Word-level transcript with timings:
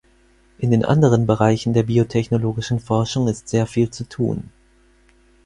In 0.57 0.71
den 0.71 0.83
anderen 0.83 1.27
Bereichen 1.27 1.73
der 1.73 1.83
biotechnologischen 1.83 2.79
Forschung 2.79 3.27
ist 3.27 3.49
sehr 3.49 3.67
viel 3.67 3.91
zu 3.91 4.09
tun. 4.09 4.49